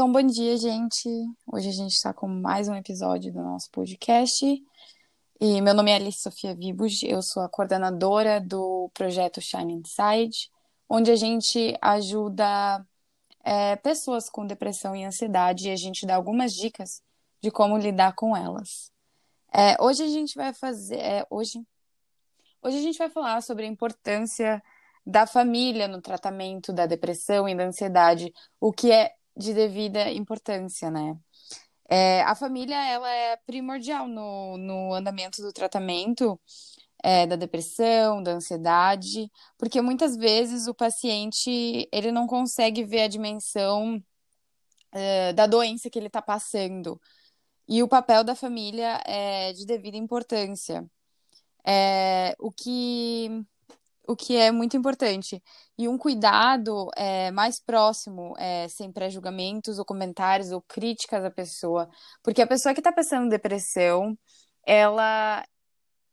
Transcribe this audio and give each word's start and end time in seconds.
Então, 0.00 0.10
bom 0.10 0.22
dia, 0.22 0.56
gente. 0.56 1.10
Hoje 1.46 1.68
a 1.68 1.72
gente 1.72 1.92
está 1.92 2.14
com 2.14 2.26
mais 2.26 2.70
um 2.70 2.74
episódio 2.74 3.30
do 3.30 3.42
nosso 3.42 3.70
podcast. 3.70 4.46
E 5.38 5.60
meu 5.60 5.74
nome 5.74 5.90
é 5.90 5.96
Alice 5.96 6.22
Sofia 6.22 6.54
Vibus, 6.54 7.02
eu 7.02 7.20
sou 7.20 7.42
a 7.42 7.50
coordenadora 7.50 8.40
do 8.40 8.90
projeto 8.94 9.42
Shine 9.42 9.74
Inside, 9.74 10.48
onde 10.88 11.10
a 11.10 11.16
gente 11.16 11.76
ajuda 11.82 12.82
é, 13.44 13.76
pessoas 13.76 14.30
com 14.30 14.46
depressão 14.46 14.96
e 14.96 15.04
ansiedade 15.04 15.68
e 15.68 15.70
a 15.70 15.76
gente 15.76 16.06
dá 16.06 16.14
algumas 16.14 16.54
dicas 16.54 17.02
de 17.42 17.50
como 17.50 17.76
lidar 17.76 18.14
com 18.14 18.34
elas. 18.34 18.90
É, 19.52 19.76
hoje 19.82 20.02
a 20.02 20.08
gente 20.08 20.34
vai 20.34 20.54
fazer. 20.54 20.98
É, 20.98 21.26
hoje, 21.28 21.62
hoje 22.62 22.78
a 22.78 22.82
gente 22.82 22.96
vai 22.96 23.10
falar 23.10 23.42
sobre 23.42 23.66
a 23.66 23.68
importância 23.68 24.62
da 25.04 25.26
família 25.26 25.86
no 25.86 26.00
tratamento 26.00 26.72
da 26.72 26.86
depressão 26.86 27.46
e 27.46 27.54
da 27.54 27.64
ansiedade, 27.64 28.32
o 28.58 28.72
que 28.72 28.90
é 28.90 29.19
de 29.36 29.54
devida 29.54 30.10
importância, 30.10 30.90
né? 30.90 31.16
É, 31.88 32.22
a 32.22 32.34
família 32.34 32.76
ela 32.86 33.10
é 33.10 33.36
primordial 33.38 34.06
no, 34.06 34.56
no 34.56 34.94
andamento 34.94 35.42
do 35.42 35.52
tratamento 35.52 36.40
é, 37.02 37.26
da 37.26 37.36
depressão, 37.36 38.22
da 38.22 38.32
ansiedade, 38.32 39.30
porque 39.58 39.80
muitas 39.80 40.16
vezes 40.16 40.66
o 40.66 40.74
paciente 40.74 41.88
ele 41.92 42.12
não 42.12 42.26
consegue 42.26 42.84
ver 42.84 43.02
a 43.02 43.08
dimensão 43.08 44.02
é, 44.92 45.32
da 45.32 45.46
doença 45.46 45.90
que 45.90 45.98
ele 45.98 46.08
está 46.08 46.22
passando. 46.22 47.00
E 47.68 47.82
o 47.82 47.88
papel 47.88 48.24
da 48.24 48.34
família 48.34 49.00
é 49.06 49.52
de 49.52 49.64
devida 49.66 49.96
importância. 49.96 50.84
É, 51.66 52.34
o 52.38 52.50
que 52.50 53.44
o 54.06 54.16
que 54.16 54.36
é 54.36 54.50
muito 54.50 54.76
importante. 54.76 55.42
E 55.78 55.88
um 55.88 55.98
cuidado 55.98 56.88
é, 56.96 57.30
mais 57.30 57.60
próximo, 57.60 58.34
é, 58.38 58.68
sem 58.68 58.92
pré-julgamentos 58.92 59.78
ou 59.78 59.84
comentários 59.84 60.52
ou 60.52 60.62
críticas 60.62 61.24
à 61.24 61.30
pessoa. 61.30 61.88
Porque 62.22 62.42
a 62.42 62.46
pessoa 62.46 62.74
que 62.74 62.80
está 62.80 62.92
passando 62.92 63.30
depressão, 63.30 64.16
ela, 64.66 65.44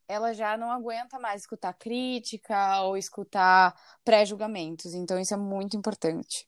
ela 0.08 0.32
já 0.34 0.56
não 0.56 0.70
aguenta 0.70 1.18
mais 1.18 1.42
escutar 1.42 1.74
crítica 1.74 2.82
ou 2.82 2.96
escutar 2.96 3.74
pré-julgamentos. 4.04 4.94
Então, 4.94 5.18
isso 5.18 5.34
é 5.34 5.36
muito 5.36 5.76
importante. 5.76 6.46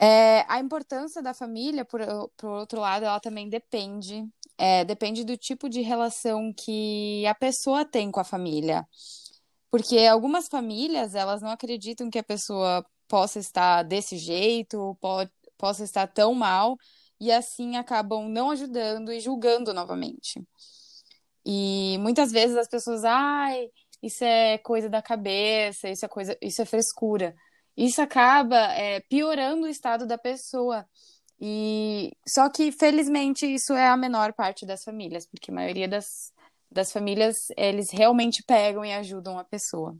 É, 0.00 0.44
a 0.48 0.60
importância 0.60 1.20
da 1.20 1.34
família, 1.34 1.84
por, 1.84 2.00
por 2.36 2.50
outro 2.50 2.80
lado, 2.80 3.04
ela 3.04 3.18
também 3.20 3.48
depende. 3.48 4.24
É, 4.56 4.84
depende 4.84 5.24
do 5.24 5.36
tipo 5.36 5.68
de 5.68 5.80
relação 5.80 6.52
que 6.52 7.26
a 7.26 7.34
pessoa 7.34 7.84
tem 7.84 8.10
com 8.10 8.20
a 8.20 8.24
família. 8.24 8.86
Porque 9.70 9.98
algumas 10.06 10.48
famílias, 10.48 11.14
elas 11.14 11.42
não 11.42 11.50
acreditam 11.50 12.10
que 12.10 12.18
a 12.18 12.24
pessoa 12.24 12.84
possa 13.06 13.38
estar 13.38 13.82
desse 13.82 14.16
jeito, 14.18 14.96
pode, 15.00 15.30
possa 15.58 15.84
estar 15.84 16.06
tão 16.06 16.34
mal, 16.34 16.76
e 17.20 17.32
assim 17.32 17.76
acabam 17.76 18.28
não 18.28 18.50
ajudando 18.50 19.12
e 19.12 19.20
julgando 19.20 19.74
novamente. 19.74 20.42
E 21.44 21.98
muitas 21.98 22.30
vezes 22.30 22.56
as 22.56 22.68
pessoas, 22.68 23.04
ai, 23.04 23.68
isso 24.02 24.24
é 24.24 24.58
coisa 24.58 24.88
da 24.88 25.02
cabeça, 25.02 25.88
isso 25.88 26.04
é 26.04 26.08
coisa, 26.08 26.36
isso 26.42 26.62
é 26.62 26.64
frescura. 26.64 27.34
Isso 27.76 28.02
acaba 28.02 28.56
é, 28.74 29.00
piorando 29.08 29.64
o 29.66 29.68
estado 29.68 30.06
da 30.06 30.18
pessoa. 30.18 30.86
E 31.40 32.12
só 32.26 32.50
que 32.50 32.72
felizmente 32.72 33.46
isso 33.46 33.72
é 33.72 33.88
a 33.88 33.96
menor 33.96 34.32
parte 34.32 34.66
das 34.66 34.82
famílias, 34.84 35.26
porque 35.26 35.50
a 35.50 35.54
maioria 35.54 35.88
das, 35.88 36.32
das 36.70 36.92
famílias, 36.92 37.48
eles 37.56 37.90
realmente 37.90 38.42
pegam 38.42 38.84
e 38.84 38.92
ajudam 38.92 39.38
a 39.38 39.44
pessoa. 39.44 39.96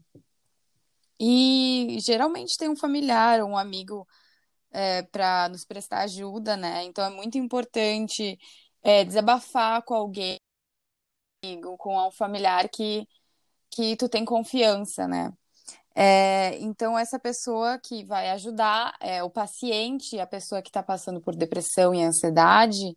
E 1.21 1.99
geralmente 2.01 2.57
tem 2.57 2.69
um 2.69 2.77
familiar 2.77 3.41
ou 3.41 3.51
um 3.51 3.57
amigo 3.57 4.07
é, 4.71 5.03
para 5.03 5.49
nos 5.49 5.65
prestar 5.65 6.01
ajuda, 6.03 6.57
né? 6.57 6.85
Então 6.85 7.05
é 7.05 7.11
muito 7.11 7.39
importante 7.39 8.39
é, 8.83 9.05
desabafar 9.05 9.83
com 9.83 9.95
alguém, 9.95 10.39
com 11.79 12.09
um 12.09 12.11
familiar 12.13 12.69
que, 12.69 13.07
que 13.71 13.97
tu 13.97 14.09
tem 14.09 14.25
confiança, 14.25 15.09
né? 15.09 15.33
É, 16.01 16.57
então, 16.61 16.97
essa 16.97 17.19
pessoa 17.19 17.77
que 17.77 18.05
vai 18.05 18.31
ajudar 18.31 18.95
é, 19.01 19.21
o 19.25 19.29
paciente, 19.31 20.21
a 20.21 20.27
pessoa 20.29 20.63
que 20.63 20.69
está 20.69 20.81
passando 20.81 21.21
por 21.21 21.35
depressão 21.35 21.93
e 21.93 22.05
ansiedade, 22.05 22.97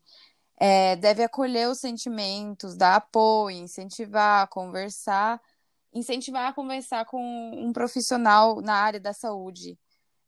é, 0.64 0.96
deve 0.96 1.24
acolher 1.24 1.68
os 1.68 1.80
sentimentos, 1.80 2.76
dar 2.78 2.98
apoio, 2.98 3.58
incentivar, 3.58 4.48
conversar, 4.48 5.42
incentivar 5.92 6.50
a 6.50 6.54
conversar 6.54 7.04
com 7.06 7.20
um 7.20 7.74
profissional 7.74 8.62
na 8.62 8.76
área 8.76 9.00
da 9.00 9.12
saúde, 9.12 9.76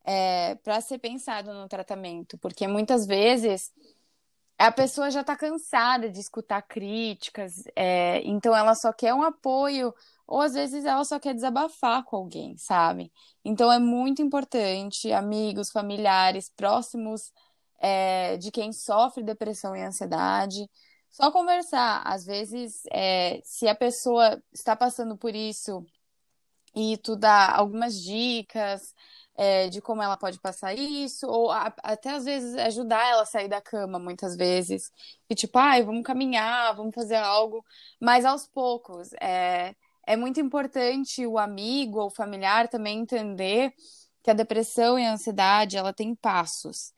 é, 0.04 0.56
para 0.56 0.82
ser 0.82 0.98
pensado 0.98 1.54
no 1.54 1.68
tratamento, 1.68 2.36
porque 2.40 2.68
muitas 2.68 3.06
vezes 3.06 3.72
a 4.58 4.72
pessoa 4.72 5.12
já 5.12 5.22
está 5.22 5.36
cansada 5.36 6.10
de 6.10 6.20
escutar 6.20 6.64
críticas, 6.64 7.66
é, 7.76 8.20
então 8.24 8.56
ela 8.56 8.74
só 8.74 8.92
quer 8.92 9.14
um 9.14 9.22
apoio, 9.22 9.94
ou 10.26 10.42
às 10.42 10.56
vezes 10.56 10.84
ela 10.84 11.06
só 11.06 11.20
quer 11.20 11.36
desabafar 11.36 12.04
com 12.06 12.16
alguém, 12.16 12.58
sabe? 12.58 13.14
Então 13.46 13.72
é 13.72 13.78
muito 13.78 14.20
importante, 14.24 15.12
amigos, 15.12 15.70
familiares, 15.70 16.50
próximos 16.50 17.32
é, 17.84 18.38
de 18.38 18.50
quem 18.50 18.72
sofre 18.72 19.22
depressão 19.22 19.76
e 19.76 19.82
ansiedade. 19.82 20.70
Só 21.12 21.32
conversar. 21.32 22.02
Às 22.06 22.26
vezes, 22.26 22.84
é, 22.92 23.42
se 23.44 23.68
a 23.68 23.76
pessoa 23.76 24.42
está 24.54 24.76
passando 24.76 25.18
por 25.18 25.36
isso 25.36 25.86
e 26.76 26.98
tu 26.98 27.16
dá 27.16 27.54
algumas 27.56 28.02
dicas 28.02 28.96
é, 29.36 29.68
de 29.70 29.82
como 29.82 30.02
ela 30.02 30.18
pode 30.18 30.40
passar 30.40 30.74
isso, 30.74 31.28
ou 31.28 31.52
a, 31.52 31.74
até 31.84 32.12
às 32.12 32.26
vezes 32.26 32.56
ajudar 32.56 33.06
ela 33.10 33.24
a 33.24 33.26
sair 33.26 33.48
da 33.50 33.62
cama, 33.62 34.00
muitas 34.00 34.36
vezes. 34.36 34.92
E 35.30 35.36
tipo, 35.36 35.58
ai, 35.60 35.84
vamos 35.84 36.04
caminhar, 36.04 36.76
vamos 36.76 36.96
fazer 36.96 37.16
algo, 37.16 37.66
mas 38.00 38.26
aos 38.26 38.48
poucos. 38.48 39.12
É, 39.22 39.76
é 40.08 40.16
muito 40.16 40.40
importante 40.40 41.26
o 41.28 41.38
amigo 41.38 42.00
ou 42.00 42.10
familiar 42.10 42.68
também 42.70 43.00
entender 43.00 43.74
que 44.24 44.32
a 44.32 44.34
depressão 44.34 44.98
e 44.98 45.06
a 45.06 45.14
ansiedade, 45.14 45.78
ela 45.78 45.94
tem 45.94 46.16
passos. 46.16 46.94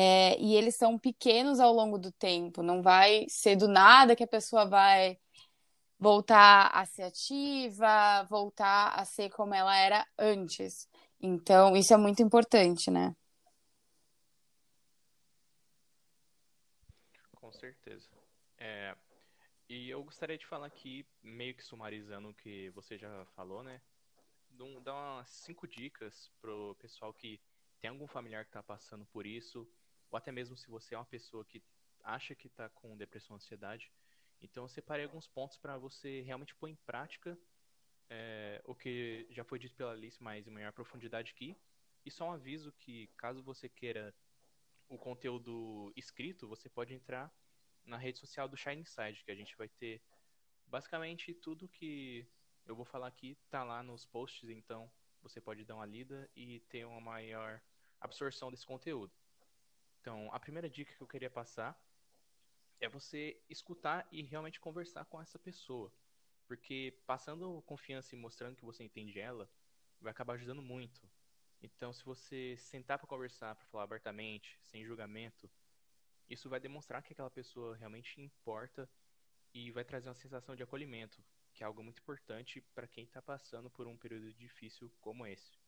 É, 0.00 0.38
e 0.40 0.54
eles 0.54 0.76
são 0.76 0.96
pequenos 0.96 1.58
ao 1.58 1.72
longo 1.72 1.98
do 1.98 2.12
tempo, 2.12 2.62
não 2.62 2.80
vai 2.80 3.26
ser 3.28 3.56
do 3.56 3.66
nada 3.66 4.14
que 4.14 4.22
a 4.22 4.28
pessoa 4.28 4.64
vai 4.64 5.18
voltar 5.98 6.68
a 6.68 6.86
ser 6.86 7.02
ativa, 7.02 8.22
voltar 8.30 8.90
a 8.90 9.04
ser 9.04 9.28
como 9.30 9.52
ela 9.52 9.76
era 9.76 10.06
antes. 10.16 10.88
Então, 11.20 11.76
isso 11.76 11.92
é 11.92 11.96
muito 11.96 12.22
importante, 12.22 12.92
né? 12.92 13.12
Com 17.32 17.50
certeza. 17.50 18.08
É, 18.56 18.96
e 19.68 19.90
eu 19.90 20.04
gostaria 20.04 20.38
de 20.38 20.46
falar 20.46 20.68
aqui, 20.68 21.04
meio 21.20 21.56
que 21.56 21.64
sumarizando 21.64 22.28
o 22.28 22.34
que 22.34 22.70
você 22.70 22.96
já 22.96 23.24
falou, 23.34 23.64
né? 23.64 23.82
Dar 24.84 24.94
umas 24.94 25.28
cinco 25.28 25.66
dicas 25.66 26.30
pro 26.40 26.76
pessoal 26.76 27.12
que 27.12 27.40
tem 27.80 27.90
algum 27.90 28.06
familiar 28.06 28.44
que 28.44 28.50
está 28.50 28.62
passando 28.62 29.04
por 29.06 29.26
isso, 29.26 29.68
ou 30.10 30.16
até 30.16 30.32
mesmo 30.32 30.56
se 30.56 30.68
você 30.68 30.94
é 30.94 30.98
uma 30.98 31.04
pessoa 31.04 31.44
que 31.44 31.62
acha 32.02 32.34
que 32.34 32.46
está 32.46 32.68
com 32.68 32.96
depressão 32.96 33.34
ou 33.34 33.36
ansiedade. 33.36 33.92
Então, 34.40 34.64
eu 34.64 34.68
separei 34.68 35.04
alguns 35.04 35.26
pontos 35.26 35.56
para 35.56 35.76
você 35.76 36.20
realmente 36.22 36.54
pôr 36.54 36.68
em 36.68 36.76
prática 36.76 37.38
é, 38.08 38.62
o 38.64 38.74
que 38.74 39.26
já 39.30 39.44
foi 39.44 39.58
dito 39.58 39.74
pela 39.74 39.92
Alice, 39.92 40.22
mas 40.22 40.46
em 40.46 40.50
maior 40.50 40.72
profundidade 40.72 41.32
aqui. 41.32 41.56
E 42.04 42.10
só 42.10 42.28
um 42.28 42.32
aviso 42.32 42.72
que, 42.72 43.08
caso 43.16 43.42
você 43.42 43.68
queira 43.68 44.14
o 44.88 44.96
conteúdo 44.96 45.92
escrito, 45.96 46.48
você 46.48 46.68
pode 46.68 46.94
entrar 46.94 47.30
na 47.84 47.96
rede 47.96 48.18
social 48.18 48.48
do 48.48 48.56
Shine 48.56 48.82
Inside, 48.82 49.22
que 49.24 49.30
a 49.30 49.34
gente 49.34 49.56
vai 49.56 49.68
ter 49.68 50.00
basicamente 50.66 51.34
tudo 51.34 51.68
que 51.68 52.26
eu 52.66 52.76
vou 52.76 52.84
falar 52.84 53.08
aqui 53.08 53.36
tá 53.50 53.64
lá 53.64 53.82
nos 53.82 54.04
posts, 54.04 54.48
então 54.50 54.90
você 55.22 55.40
pode 55.40 55.64
dar 55.64 55.74
uma 55.74 55.86
lida 55.86 56.30
e 56.36 56.60
ter 56.68 56.84
uma 56.84 57.00
maior 57.00 57.60
absorção 58.00 58.50
desse 58.50 58.66
conteúdo. 58.66 59.12
Então, 60.00 60.32
a 60.32 60.40
primeira 60.40 60.68
dica 60.68 60.94
que 60.94 61.02
eu 61.02 61.06
queria 61.06 61.30
passar 61.30 61.78
é 62.80 62.88
você 62.88 63.40
escutar 63.48 64.06
e 64.12 64.22
realmente 64.22 64.60
conversar 64.60 65.04
com 65.04 65.20
essa 65.20 65.38
pessoa. 65.38 65.92
Porque 66.46 67.02
passando 67.06 67.60
confiança 67.62 68.14
e 68.14 68.18
mostrando 68.18 68.56
que 68.56 68.64
você 68.64 68.82
entende 68.82 69.18
ela, 69.18 69.50
vai 70.00 70.10
acabar 70.10 70.34
ajudando 70.34 70.62
muito. 70.62 71.08
Então, 71.60 71.92
se 71.92 72.04
você 72.04 72.56
sentar 72.56 72.98
para 72.98 73.08
conversar, 73.08 73.56
para 73.56 73.66
falar 73.66 73.84
abertamente, 73.84 74.56
sem 74.62 74.84
julgamento, 74.84 75.50
isso 76.28 76.48
vai 76.48 76.60
demonstrar 76.60 77.02
que 77.02 77.12
aquela 77.12 77.30
pessoa 77.30 77.76
realmente 77.76 78.20
importa 78.20 78.88
e 79.52 79.70
vai 79.72 79.84
trazer 79.84 80.08
uma 80.08 80.14
sensação 80.14 80.54
de 80.54 80.62
acolhimento, 80.62 81.22
que 81.52 81.64
é 81.64 81.66
algo 81.66 81.82
muito 81.82 82.00
importante 82.00 82.60
para 82.74 82.86
quem 82.86 83.04
está 83.04 83.20
passando 83.20 83.68
por 83.68 83.86
um 83.86 83.96
período 83.96 84.32
difícil 84.34 84.90
como 85.00 85.26
esse. 85.26 85.58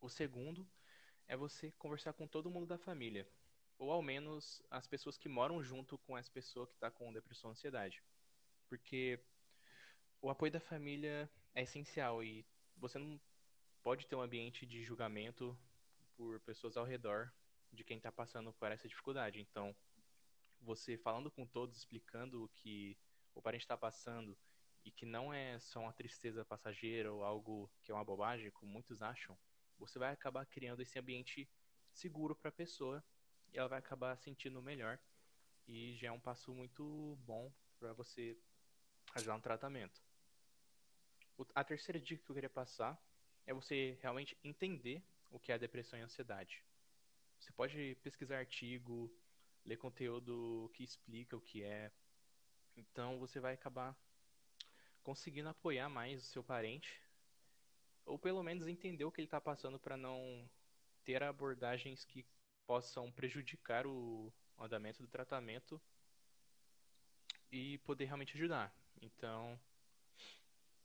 O 0.00 0.08
segundo 0.08 0.68
é 1.28 1.36
você 1.36 1.70
conversar 1.72 2.14
com 2.14 2.26
todo 2.26 2.50
mundo 2.50 2.66
da 2.66 2.78
família, 2.78 3.28
ou 3.78 3.92
ao 3.92 4.02
menos 4.02 4.62
as 4.70 4.86
pessoas 4.86 5.16
que 5.16 5.28
moram 5.28 5.62
junto 5.62 5.98
com 5.98 6.16
essa 6.16 6.30
pessoa 6.30 6.66
que 6.66 6.74
está 6.74 6.90
com 6.90 7.12
depressão 7.12 7.50
ou 7.50 7.52
ansiedade. 7.52 8.02
Porque 8.68 9.20
o 10.20 10.30
apoio 10.30 10.50
da 10.50 10.58
família 10.58 11.30
é 11.54 11.62
essencial 11.62 12.24
e 12.24 12.44
você 12.76 12.98
não 12.98 13.20
pode 13.82 14.06
ter 14.06 14.16
um 14.16 14.22
ambiente 14.22 14.66
de 14.66 14.82
julgamento 14.82 15.56
por 16.16 16.40
pessoas 16.40 16.76
ao 16.76 16.84
redor 16.84 17.32
de 17.72 17.84
quem 17.84 17.98
está 17.98 18.10
passando 18.10 18.52
por 18.54 18.72
essa 18.72 18.88
dificuldade. 18.88 19.40
Então, 19.40 19.76
você 20.60 20.96
falando 20.96 21.30
com 21.30 21.46
todos, 21.46 21.76
explicando 21.76 22.44
o 22.44 22.48
que 22.48 22.98
o 23.34 23.42
parente 23.42 23.62
está 23.62 23.76
passando 23.76 24.36
e 24.84 24.90
que 24.90 25.06
não 25.06 25.32
é 25.32 25.58
só 25.58 25.80
uma 25.80 25.92
tristeza 25.92 26.44
passageira 26.44 27.12
ou 27.12 27.22
algo 27.22 27.70
que 27.82 27.92
é 27.92 27.94
uma 27.94 28.04
bobagem, 28.04 28.50
como 28.50 28.72
muitos 28.72 29.02
acham, 29.02 29.38
você 29.78 29.98
vai 29.98 30.12
acabar 30.12 30.44
criando 30.46 30.82
esse 30.82 30.98
ambiente 30.98 31.48
seguro 31.92 32.34
para 32.34 32.48
a 32.48 32.52
pessoa 32.52 33.04
e 33.52 33.58
ela 33.58 33.68
vai 33.68 33.78
acabar 33.78 34.16
sentindo 34.18 34.62
melhor 34.62 34.98
e 35.66 35.94
já 35.96 36.08
é 36.08 36.12
um 36.12 36.20
passo 36.20 36.52
muito 36.52 37.18
bom 37.24 37.52
para 37.78 37.92
você 37.92 38.36
ajudar 39.14 39.36
no 39.36 39.42
tratamento. 39.42 40.02
A 41.54 41.62
terceira 41.62 42.00
dica 42.00 42.24
que 42.24 42.30
eu 42.30 42.34
queria 42.34 42.50
passar 42.50 43.00
é 43.46 43.54
você 43.54 43.98
realmente 44.02 44.36
entender 44.42 45.02
o 45.30 45.38
que 45.38 45.52
é 45.52 45.58
depressão 45.58 45.98
e 45.98 46.02
ansiedade. 46.02 46.64
Você 47.38 47.52
pode 47.52 47.96
pesquisar 48.02 48.38
artigo, 48.38 49.10
ler 49.64 49.76
conteúdo 49.76 50.70
que 50.74 50.82
explica 50.82 51.36
o 51.36 51.40
que 51.40 51.62
é. 51.62 51.92
Então 52.76 53.18
você 53.18 53.38
vai 53.38 53.54
acabar 53.54 53.96
conseguindo 55.02 55.48
apoiar 55.48 55.88
mais 55.88 56.22
o 56.22 56.26
seu 56.26 56.42
parente, 56.42 57.00
ou 58.08 58.18
pelo 58.18 58.42
menos 58.42 58.66
entender 58.66 59.04
o 59.04 59.12
que 59.12 59.20
ele 59.20 59.26
está 59.26 59.40
passando 59.40 59.78
para 59.78 59.96
não 59.96 60.48
ter 61.04 61.22
abordagens 61.22 62.04
que 62.04 62.26
possam 62.66 63.10
prejudicar 63.12 63.86
o 63.86 64.32
andamento 64.58 65.02
do 65.02 65.08
tratamento 65.08 65.80
e 67.50 67.78
poder 67.78 68.06
realmente 68.06 68.34
ajudar. 68.36 68.74
Então, 69.00 69.58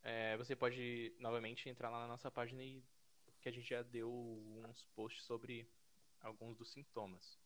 é, 0.01 0.37
você 0.37 0.55
pode 0.55 1.13
novamente 1.19 1.67
entrar 1.69 1.89
lá 1.89 2.01
na 2.01 2.07
nossa 2.07 2.29
página 2.29 2.63
e 2.63 2.83
que 3.41 3.49
a 3.49 3.51
gente 3.51 3.67
já 3.67 3.81
deu 3.81 4.09
uns 4.09 4.85
posts 4.95 5.25
sobre 5.25 5.67
alguns 6.21 6.55
dos 6.57 6.71
sintomas. 6.71 7.37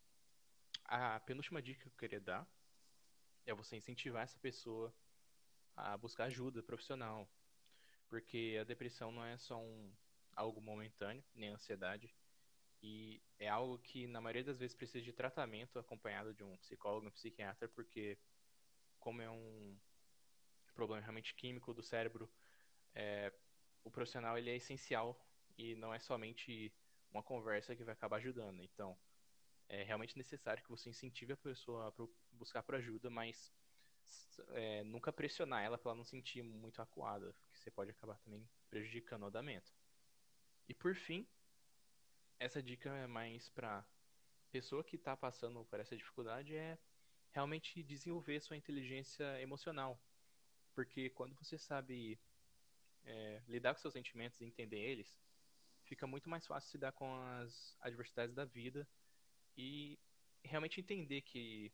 A 0.86 1.20
penúltima 1.22 1.62
dica 1.62 1.82
que 1.82 1.88
eu 1.88 1.98
queria 1.98 2.20
dar 2.20 2.48
é 3.46 3.54
você 3.54 3.76
incentivar 3.76 4.24
essa 4.24 4.38
pessoa 4.40 4.94
a 5.76 5.98
buscar 5.98 6.26
ajuda 6.26 6.62
profissional, 6.62 7.28
porque 8.09 8.57
a 8.59 8.63
depressão 8.63 9.12
não 9.12 9.24
é 9.24 9.38
só 9.38 9.57
um 9.57 9.94
algo 10.36 10.62
momentâneo, 10.62 11.24
nem 11.33 11.50
ansiedade, 11.50 12.13
e 12.81 13.21
é 13.39 13.48
algo 13.48 13.80
que 13.80 14.07
na 14.07 14.21
maioria 14.21 14.44
das 14.44 14.59
vezes 14.59 14.75
precisa 14.75 15.04
de 15.04 15.12
tratamento 15.12 15.80
acompanhado 15.80 16.33
de 16.33 16.44
um 16.44 16.56
psicólogo, 16.57 17.07
um 17.07 17.12
psiquiatra, 17.12 17.68
porque 17.68 18.18
como 19.00 19.21
é 19.21 19.30
um 19.30 19.77
problema 20.75 21.01
realmente 21.01 21.33
químico 21.33 21.74
do 21.74 21.81
cérebro, 21.81 22.30
é, 22.94 23.33
o 23.83 23.89
profissional 23.89 24.38
ele 24.38 24.51
é 24.51 24.56
essencial 24.56 25.19
e 25.57 25.75
não 25.75 25.94
é 25.94 26.00
somente 26.00 26.71
uma 27.12 27.24
conversa 27.24 27.75
que 27.75 27.83
vai 27.83 27.94
acabar 27.94 28.18
ajudando. 28.18 28.62
Então, 28.62 28.98
é 29.69 29.83
realmente 29.83 30.18
necessário 30.18 30.63
que 30.63 30.69
você 30.69 30.89
incentive 30.89 31.33
a 31.33 31.38
pessoa 31.38 31.88
a 31.88 32.07
buscar 32.31 32.62
por 32.63 32.75
ajuda, 32.75 33.09
mas 33.09 33.51
é, 34.50 34.83
nunca 34.83 35.12
pressionar 35.12 35.63
ela 35.63 35.77
para 35.77 35.92
ela 35.92 35.98
não 35.98 36.04
sentir 36.04 36.44
muito 36.44 36.81
acuada, 36.81 37.33
porque 37.44 37.59
você 37.59 37.71
pode 37.71 37.92
acabar 37.92 38.18
também 38.19 38.48
prejudicando 38.69 39.24
o 39.24 39.25
andamento. 39.27 39.71
E 40.68 40.74
por 40.74 40.95
fim, 40.95 41.27
essa 42.39 42.62
dica 42.62 42.89
é 42.89 43.07
mais 43.07 43.50
para 43.50 43.86
pessoa 44.51 44.83
que 44.83 44.95
está 44.95 45.15
passando 45.15 45.63
por 45.65 45.80
essa 45.80 45.95
dificuldade 45.95 46.56
é 46.56 46.77
realmente 47.31 47.83
desenvolver 47.83 48.39
sua 48.39 48.57
inteligência 48.57 49.42
emocional, 49.42 50.00
porque 50.74 51.09
quando 51.09 51.36
você 51.36 51.57
sabe 51.57 52.19
é, 53.04 53.42
lidar 53.48 53.74
com 53.74 53.81
seus 53.81 53.94
sentimentos 53.94 54.39
e 54.39 54.45
entender 54.45 54.80
eles, 54.80 55.19
fica 55.83 56.06
muito 56.06 56.30
mais 56.30 56.45
fácil 56.45 56.77
lidar 56.77 56.92
com 56.92 57.15
as 57.15 57.75
adversidades 57.80 58.36
da 58.36 58.45
vida 58.45 58.88
e 59.56 59.98
realmente 60.44 60.80
entender 60.80 61.21
que 61.21 61.71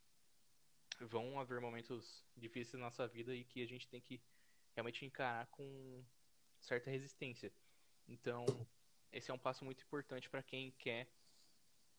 vão 0.99 1.39
haver 1.39 1.59
momentos 1.59 2.23
difíceis 2.35 2.79
na 2.79 2.85
nossa 2.85 3.07
vida 3.07 3.33
e 3.33 3.43
que 3.43 3.61
a 3.61 3.67
gente 3.67 3.87
tem 3.87 4.01
que 4.01 4.21
realmente 4.73 5.05
encarar 5.05 5.47
com 5.47 6.03
certa 6.59 6.89
resistência. 6.89 7.51
Então, 8.07 8.45
esse 9.11 9.29
é 9.29 9.33
um 9.33 9.39
passo 9.39 9.63
muito 9.63 9.83
importante 9.83 10.29
para 10.29 10.43
quem 10.43 10.71
quer 10.71 11.07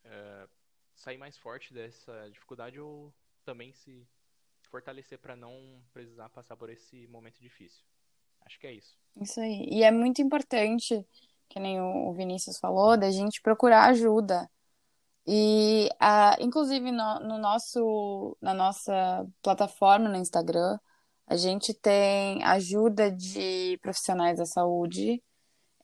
uh, 0.05 0.49
sair 0.95 1.19
mais 1.19 1.37
forte 1.37 1.73
dessa 1.73 2.29
dificuldade 2.31 2.81
ou 2.81 3.13
também 3.45 3.73
se 3.73 4.07
fortalecer 4.69 5.19
para 5.19 5.37
não 5.37 5.81
precisar 5.93 6.29
passar 6.31 6.57
por 6.57 6.69
esse 6.71 7.07
momento 7.07 7.39
difícil. 7.41 7.85
Acho 8.41 8.59
que 8.59 8.67
é 8.67 8.73
isso. 8.73 8.99
Isso 9.17 9.41
aí. 9.41 9.69
E 9.71 9.83
é 9.83 9.91
muito 9.91 10.21
importante, 10.21 11.07
que 11.49 11.61
nem 11.61 11.81
o 11.81 12.13
Vinícius 12.13 12.59
falou, 12.59 12.97
da 12.97 13.11
gente 13.11 13.41
procurar 13.41 13.89
ajuda. 13.89 14.51
E, 15.27 15.89
inclusive, 16.41 16.91
no, 16.91 17.21
no 17.21 17.39
nosso, 17.39 18.37
na 18.41 18.53
nossa 18.53 19.27
plataforma 19.43 20.09
no 20.09 20.17
Instagram, 20.17 20.79
a 21.27 21.37
gente 21.37 21.73
tem 21.73 22.43
ajuda 22.45 23.11
de 23.11 23.79
profissionais 23.81 24.39
da 24.39 24.45
saúde, 24.45 25.23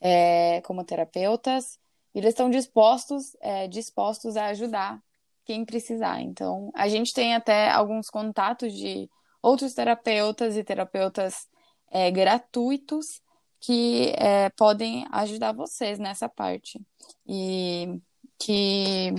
é, 0.00 0.60
como 0.62 0.84
terapeutas, 0.84 1.78
e 2.14 2.18
eles 2.18 2.30
estão 2.30 2.50
dispostos, 2.50 3.36
é, 3.40 3.66
dispostos 3.68 4.36
a 4.36 4.46
ajudar 4.46 5.00
quem 5.44 5.64
precisar. 5.64 6.20
Então, 6.20 6.70
a 6.74 6.88
gente 6.88 7.14
tem 7.14 7.34
até 7.34 7.70
alguns 7.70 8.10
contatos 8.10 8.72
de 8.72 9.08
outros 9.42 9.74
terapeutas 9.74 10.56
e 10.56 10.64
terapeutas 10.64 11.48
é, 11.90 12.10
gratuitos 12.10 13.22
que 13.58 14.12
é, 14.16 14.50
podem 14.50 15.06
ajudar 15.10 15.52
vocês 15.52 15.98
nessa 15.98 16.28
parte. 16.28 16.80
E 17.26 18.00
que 18.38 19.14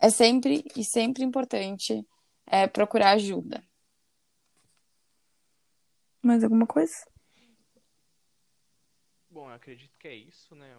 é 0.00 0.08
sempre 0.08 0.64
e 0.74 0.82
sempre 0.82 1.22
importante 1.22 2.06
é, 2.46 2.66
procurar 2.66 3.12
ajuda. 3.12 3.62
Mais 6.22 6.42
alguma 6.42 6.66
coisa? 6.66 7.06
Bom, 9.28 9.48
eu 9.48 9.54
acredito 9.54 9.96
que 9.98 10.08
é 10.08 10.14
isso, 10.14 10.54
né? 10.54 10.76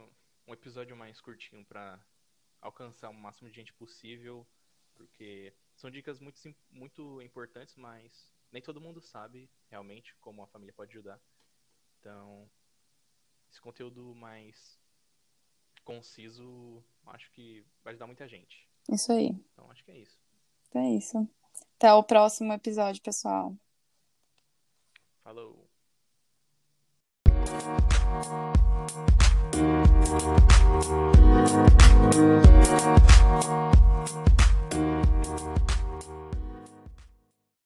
Um 0.47 0.53
episódio 0.53 0.95
mais 0.97 1.21
curtinho 1.21 1.63
para 1.65 2.03
alcançar 2.59 3.09
o 3.09 3.13
máximo 3.13 3.49
de 3.49 3.55
gente 3.55 3.73
possível, 3.73 4.45
porque 4.93 5.53
são 5.75 5.89
dicas 5.89 6.19
muito, 6.19 6.39
muito 6.69 7.21
importantes, 7.21 7.75
mas 7.75 8.31
nem 8.51 8.61
todo 8.61 8.81
mundo 8.81 9.01
sabe 9.01 9.49
realmente 9.69 10.15
como 10.17 10.43
a 10.43 10.47
família 10.47 10.73
pode 10.73 10.91
ajudar. 10.91 11.19
Então, 11.99 12.49
esse 13.49 13.61
conteúdo 13.61 14.13
mais 14.15 14.79
conciso, 15.83 16.83
acho 17.07 17.31
que 17.31 17.65
vai 17.83 17.91
ajudar 17.91 18.07
muita 18.07 18.27
gente. 18.27 18.70
Isso 18.89 19.11
aí. 19.11 19.35
Então, 19.53 19.69
acho 19.69 19.83
que 19.83 19.91
é 19.91 19.97
isso. 19.97 20.17
É 20.73 20.89
isso. 20.91 21.27
Até 21.77 21.93
o 21.93 22.03
próximo 22.03 22.53
episódio, 22.53 23.01
pessoal. 23.01 23.55
Falou. 25.23 25.67
Thank 32.11 32.55
you. 35.65 35.80